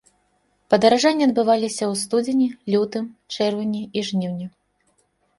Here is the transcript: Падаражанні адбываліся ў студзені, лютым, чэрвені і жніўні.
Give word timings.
Падаражанні 0.73 1.23
адбываліся 1.29 1.83
ў 1.91 1.99
студзені, 2.03 2.47
лютым, 2.75 3.05
чэрвені 3.35 3.83
і 4.01 4.03
жніўні. 4.09 4.49